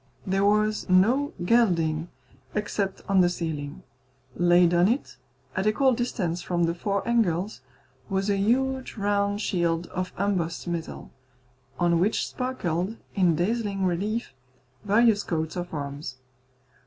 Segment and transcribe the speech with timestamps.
[0.25, 2.09] There was no gilding,
[2.55, 3.83] except on the ceiling.
[4.35, 5.15] Laid on it,
[5.55, 7.61] at equal distance from the four angles,
[8.09, 11.11] was a huge round shield of embossed metal,
[11.77, 14.33] on which sparkled, in dazzling relief,
[14.83, 16.17] various coats of arms.